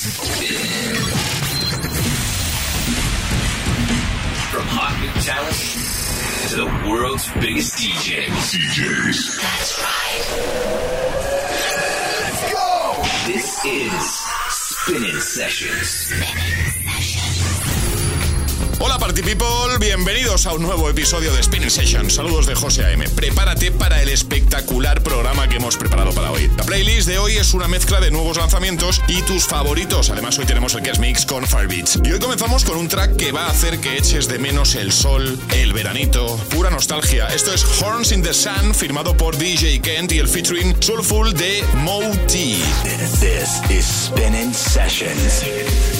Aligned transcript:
From 0.00 0.08
hot 4.72 4.96
new 4.98 5.12
talent 5.20 5.60
to 6.48 6.56
the 6.56 6.64
world's 6.88 7.28
biggest 7.34 7.76
DJs. 7.76 8.32
DJs. 8.56 9.18
That's 9.42 9.76
right. 9.82 10.24
Let's 12.22 12.42
go! 12.50 12.96
This 13.26 13.60
is 13.66 14.24
Spinning 14.48 15.20
Sessions. 15.20 15.90
Spinning 15.90 16.89
Hola 18.82 18.98
Party 18.98 19.20
People, 19.20 19.76
bienvenidos 19.78 20.46
a 20.46 20.54
un 20.54 20.62
nuevo 20.62 20.88
episodio 20.88 21.30
de 21.34 21.42
Spinning 21.42 21.70
Session. 21.70 22.10
Saludos 22.10 22.46
de 22.46 22.54
José 22.54 22.86
AM. 22.86 23.02
Prepárate 23.14 23.70
para 23.72 24.00
el 24.00 24.08
espectacular 24.08 25.02
programa 25.02 25.46
que 25.50 25.56
hemos 25.56 25.76
preparado 25.76 26.12
para 26.12 26.30
hoy. 26.30 26.50
La 26.56 26.64
playlist 26.64 27.06
de 27.06 27.18
hoy 27.18 27.36
es 27.36 27.52
una 27.52 27.68
mezcla 27.68 28.00
de 28.00 28.10
nuevos 28.10 28.38
lanzamientos 28.38 29.02
y 29.06 29.20
tus 29.20 29.44
favoritos. 29.44 30.08
Además 30.08 30.38
hoy 30.38 30.46
tenemos 30.46 30.74
el 30.74 30.80
Guest 30.80 30.98
Mix 30.98 31.26
con 31.26 31.46
Firebeats. 31.46 32.00
Y 32.02 32.12
hoy 32.12 32.18
comenzamos 32.20 32.64
con 32.64 32.78
un 32.78 32.88
track 32.88 33.16
que 33.16 33.32
va 33.32 33.48
a 33.48 33.50
hacer 33.50 33.80
que 33.80 33.98
eches 33.98 34.28
de 34.28 34.38
menos 34.38 34.74
el 34.74 34.92
sol, 34.92 35.38
el 35.54 35.74
veranito, 35.74 36.38
pura 36.48 36.70
nostalgia. 36.70 37.28
Esto 37.28 37.52
es 37.52 37.62
Horns 37.82 38.12
in 38.12 38.22
the 38.22 38.32
Sun, 38.32 38.74
firmado 38.74 39.14
por 39.14 39.36
DJ 39.36 39.82
Kent 39.82 40.12
y 40.12 40.20
el 40.20 40.28
featuring 40.28 40.74
Soulful 40.82 41.34
de 41.34 41.62
Moti. 41.74 42.62
This 42.82 43.60
is 43.70 43.84
Spinning 43.84 44.54
Sessions. 44.54 45.99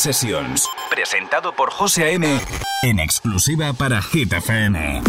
Sessions, 0.00 0.66
presentado 0.88 1.52
por 1.54 1.70
José 1.70 2.04
A.M. 2.04 2.26
en 2.82 2.98
exclusiva 3.00 3.74
para 3.74 4.00
Hit 4.00 4.32
FM. 4.32 5.02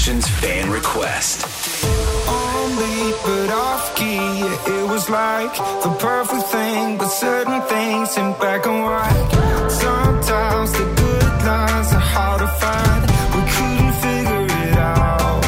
Sessions 0.00 0.28
fan 0.40 0.70
request. 0.70 1.44
On 2.26 2.68
beat 2.78 3.16
but 3.22 3.50
off 3.50 3.94
key, 3.96 4.16
it 4.16 4.88
was 4.88 5.10
like 5.10 5.54
the 5.82 5.94
perfect 6.00 6.44
thing, 6.44 6.96
but 6.96 7.08
certain 7.08 7.60
things 7.68 8.16
in 8.16 8.32
black 8.40 8.64
and 8.64 8.82
white. 8.82 9.68
Sometimes 9.68 10.72
the 10.72 10.86
good 11.02 11.44
lines 11.44 11.92
are 11.92 12.06
hard 12.14 12.40
to 12.40 12.48
find. 12.62 13.02
We 13.34 13.42
couldn't 13.52 13.94
figure 14.04 14.46
it 14.64 14.76
out. 14.78 15.44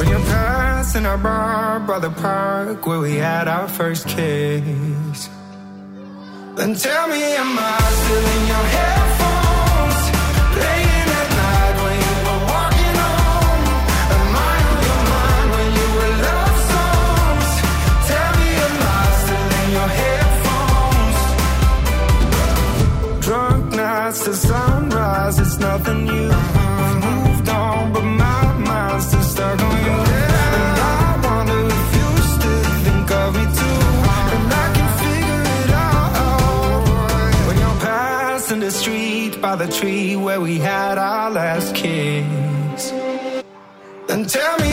When 0.00 0.08
you're 0.08 0.26
passing 0.26 1.06
our 1.06 1.18
bar 1.18 1.78
by 1.78 2.00
the 2.00 2.10
park 2.10 2.84
where 2.84 2.98
we 2.98 3.14
had 3.14 3.46
our 3.46 3.68
first 3.68 4.08
kiss, 4.08 5.28
then 6.56 6.74
tell 6.74 7.06
me 7.06 7.22
am 7.22 7.56
I? 7.60 7.85
tree 39.66 40.16
where 40.16 40.40
we 40.40 40.58
had 40.58 40.98
our 40.98 41.30
last 41.30 41.74
kiss. 41.74 42.92
And 44.08 44.28
tell 44.28 44.58
me. 44.58 44.65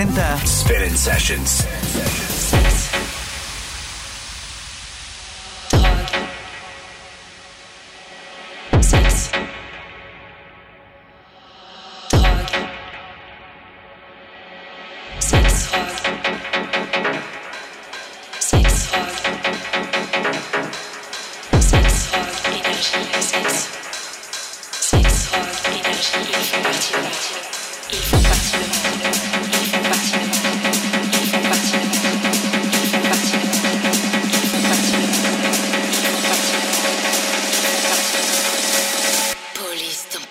presenta 0.00 0.38
Spinning 0.46 0.96
Sessions. 0.96 1.69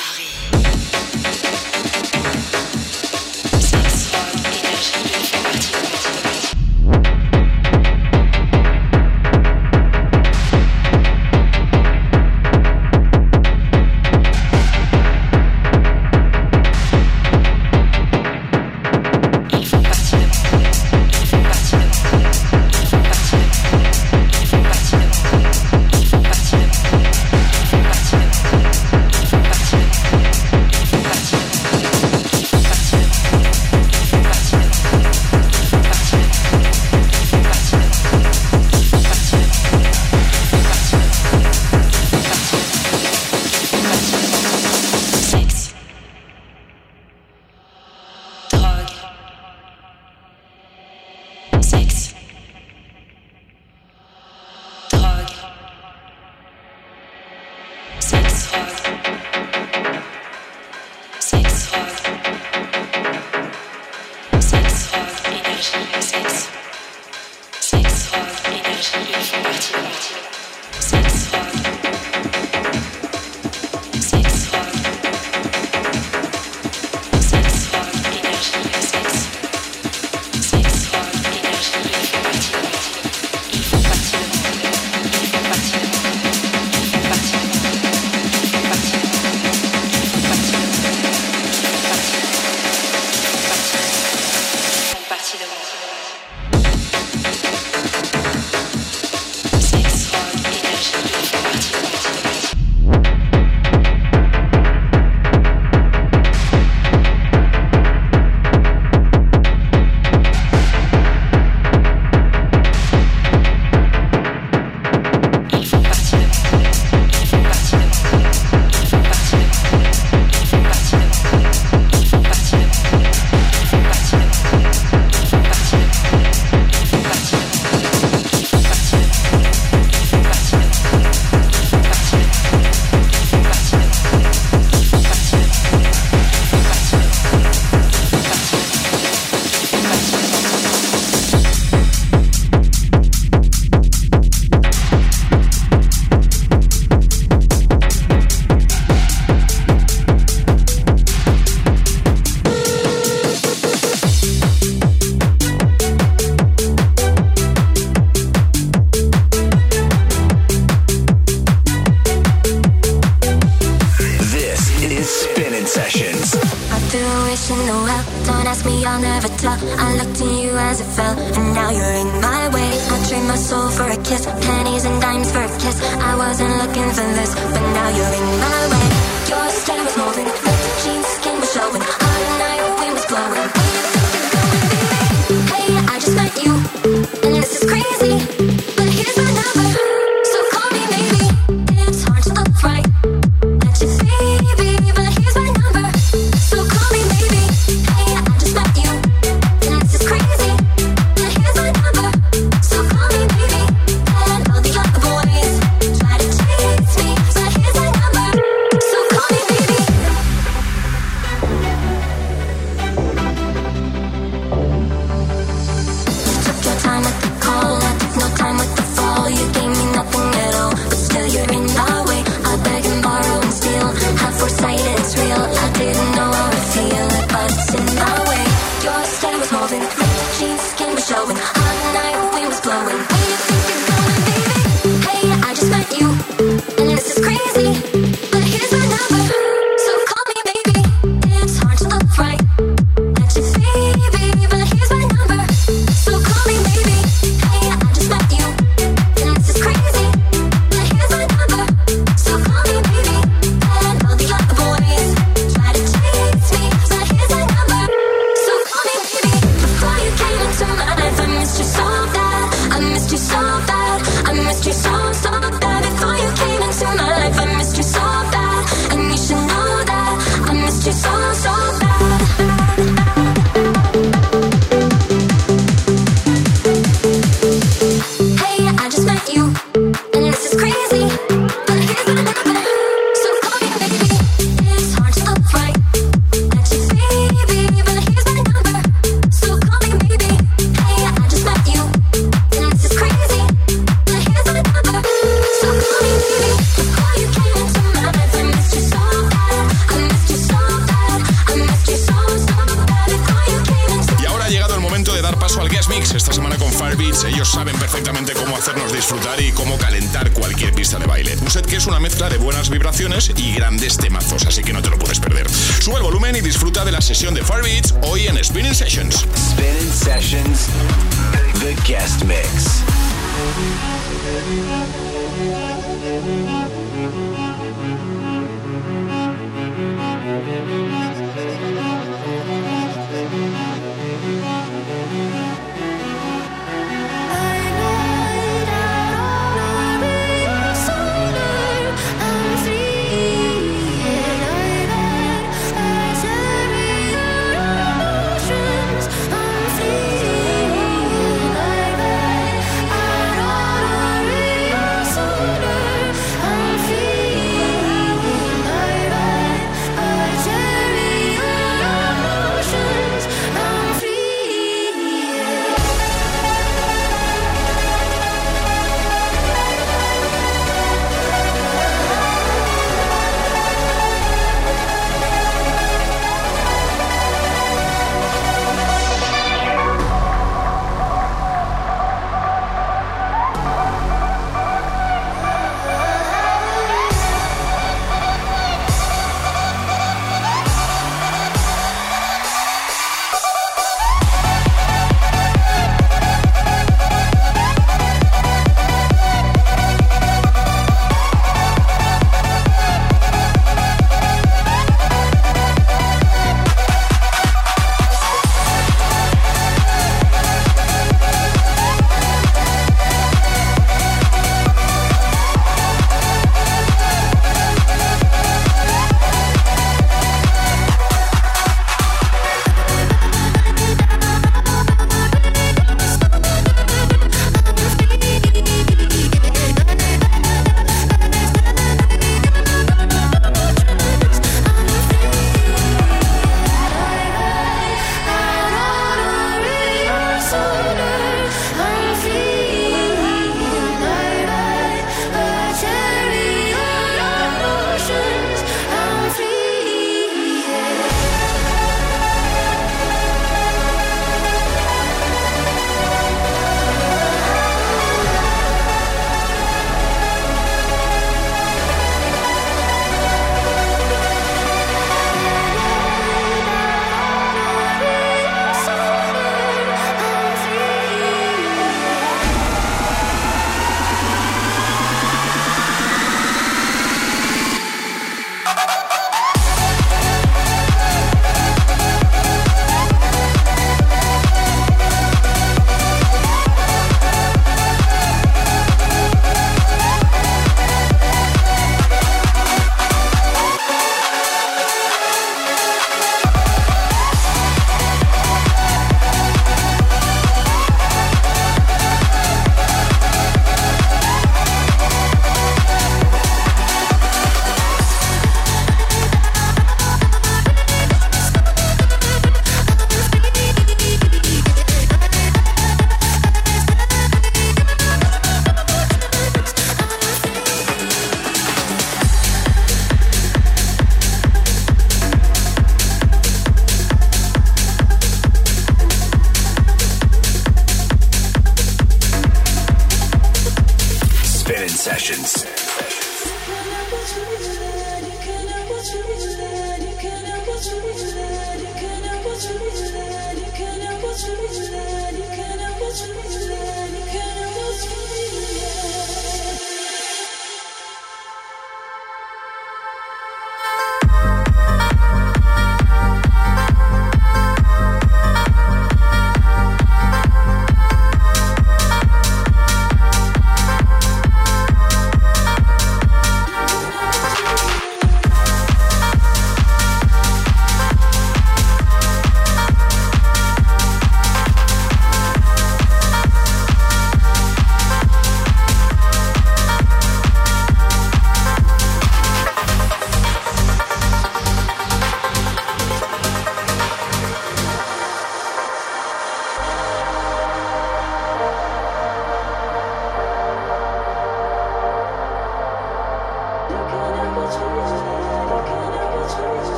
Paris. 0.00 0.59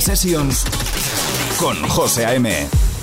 Sessions 0.00 0.64
con 1.58 1.76
José 1.88 2.24
A.M. 2.24 2.93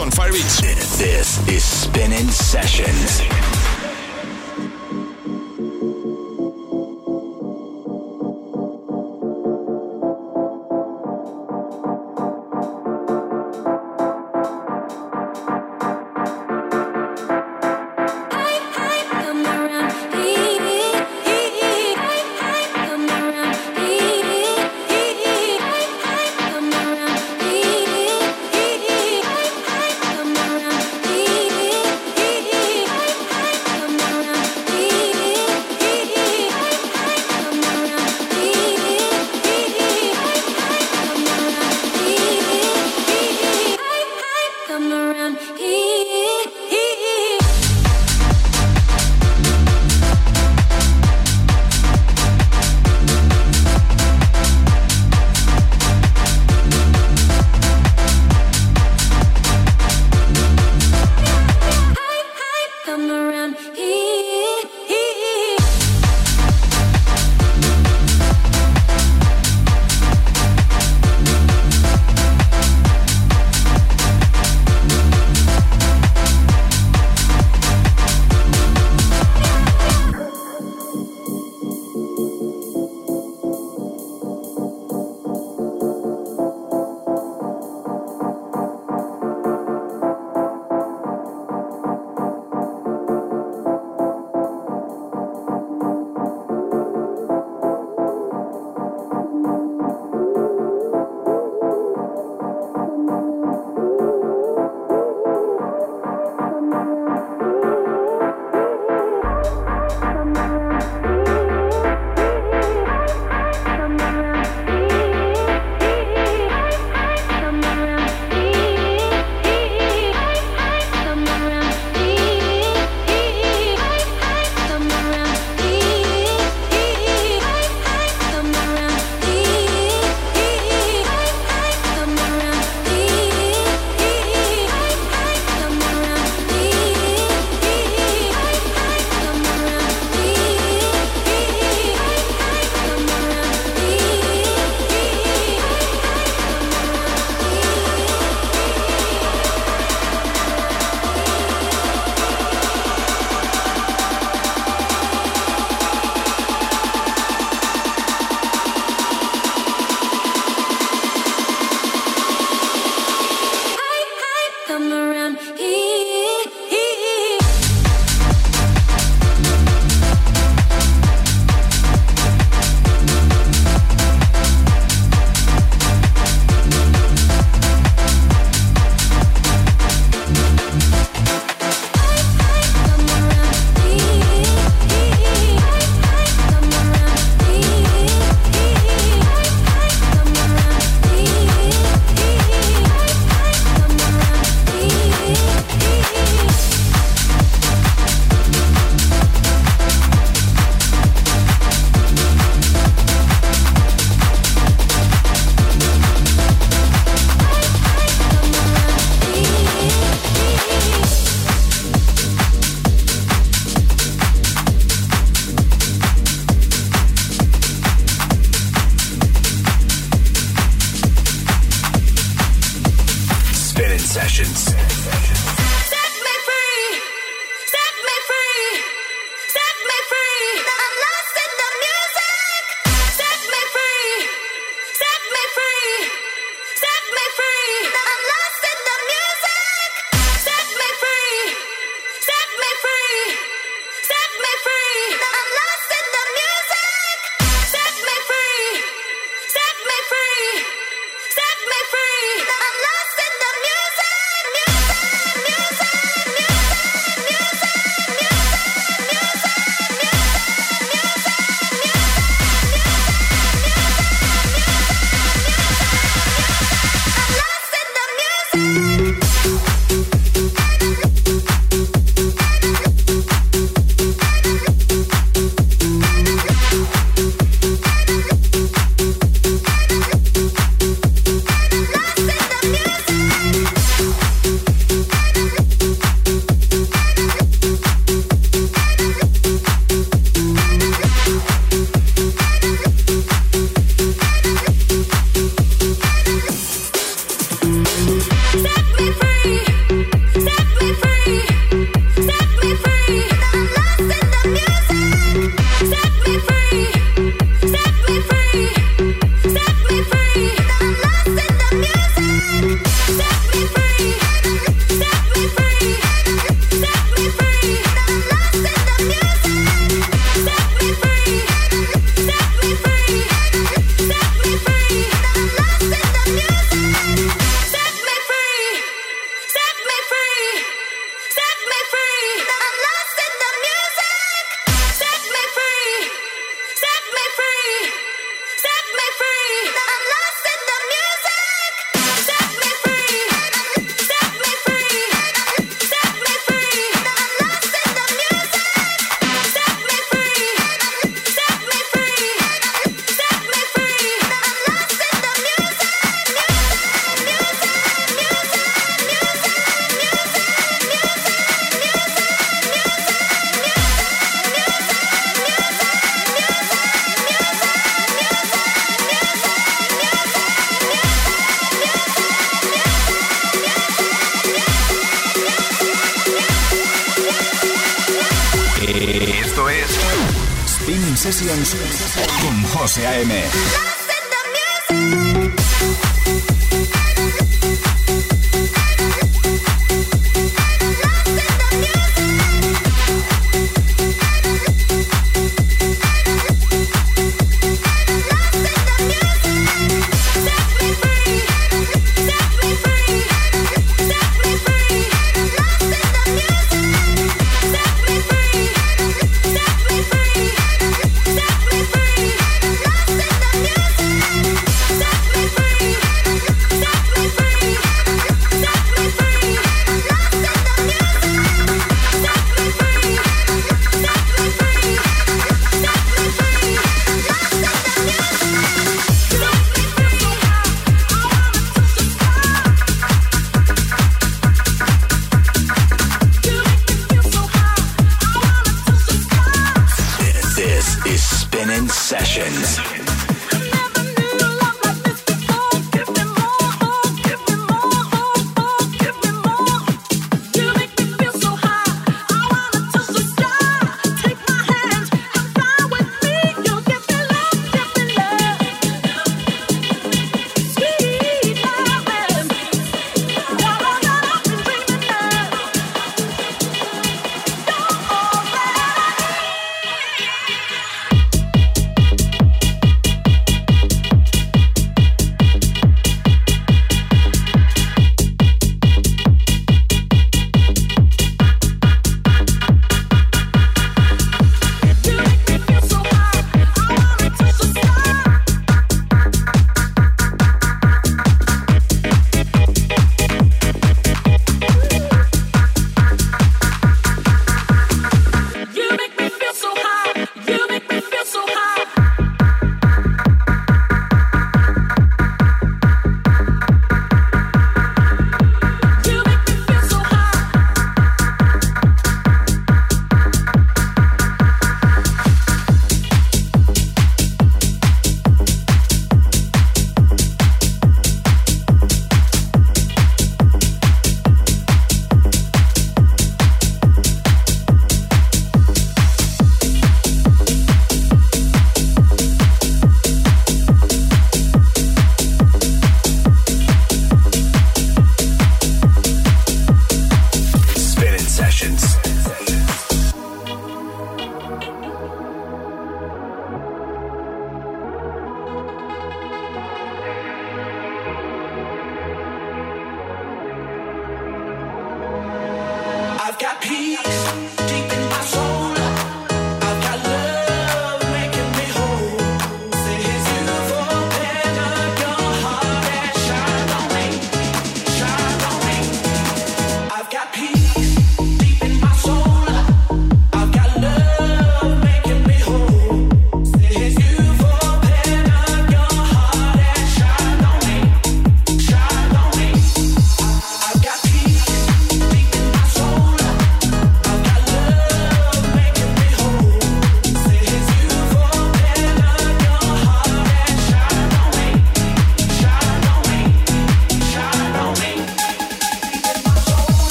on 0.00 0.10
Fire 0.10 0.32
This 0.98 1.46
is 1.48 1.64
Spinning 1.64 2.30
Sessions. 2.30 3.47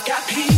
I 0.00 0.06
got 0.06 0.26
peace. 0.28 0.49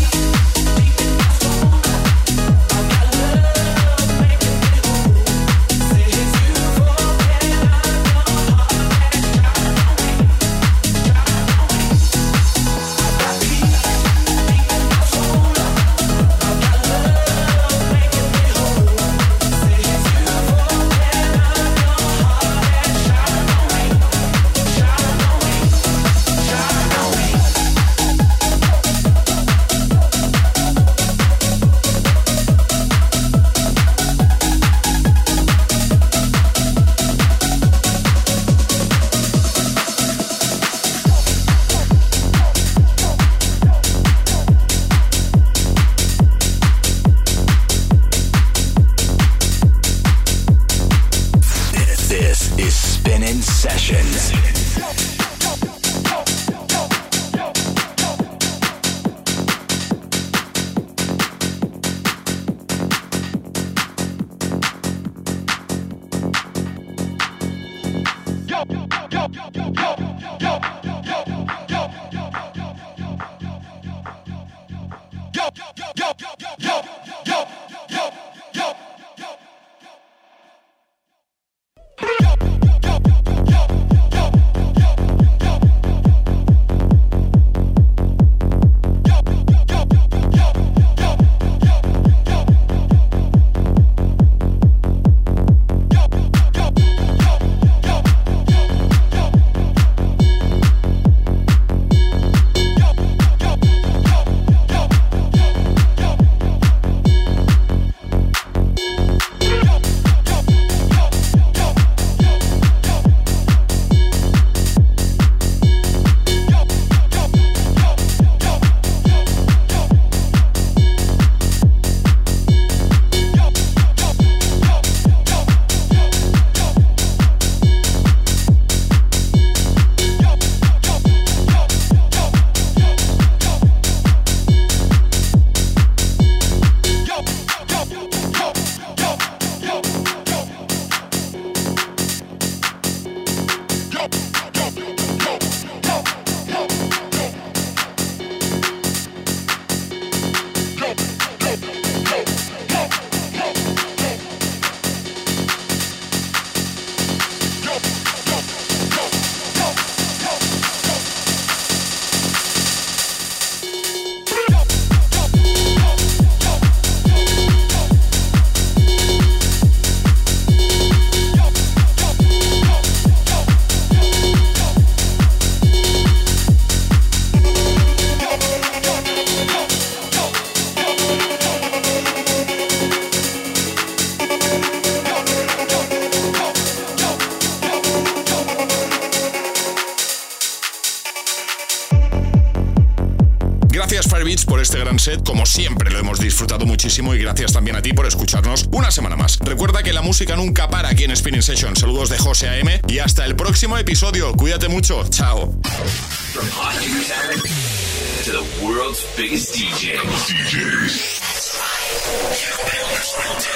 Muchísimo 196.93 197.15
y 197.15 197.19
gracias 197.19 197.55
también 197.55 197.75
a 197.77 197.81
ti 197.81 197.95
por 197.95 198.05
escucharnos 198.07 198.69
una 198.71 198.91
semana 198.91 199.17
más. 199.17 199.39
Recuerda 199.39 199.83
que 199.83 199.95
la 199.95 200.03
música 200.03 200.37
nunca 200.37 200.69
para 200.69 200.91
aquí 200.91 201.05
en 201.05 201.17
Spinning 201.17 201.43
Session. 201.43 201.75
Saludos 201.75 202.11
de 202.11 202.19
José 202.19 202.51
AM 202.51 202.69
y 202.87 202.99
hasta 202.99 203.25
el 203.25 203.35
próximo 203.35 203.79
episodio. 203.79 204.35
Cuídate 204.35 204.69
mucho. 204.69 205.03
Chao. 205.09 205.55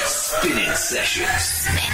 Spinning 0.07 0.75
Sessions. 0.75 1.86